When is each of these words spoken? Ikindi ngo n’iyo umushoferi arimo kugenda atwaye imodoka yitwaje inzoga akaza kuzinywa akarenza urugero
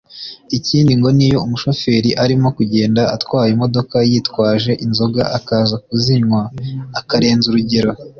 Ikindi 0.57 0.91
ngo 0.99 1.09
n’iyo 1.17 1.39
umushoferi 1.45 2.09
arimo 2.23 2.47
kugenda 2.57 3.01
atwaye 3.15 3.49
imodoka 3.55 3.95
yitwaje 4.09 4.71
inzoga 4.85 5.23
akaza 5.37 5.75
kuzinywa 5.85 6.41
akarenza 6.99 7.45
urugero 7.49 7.91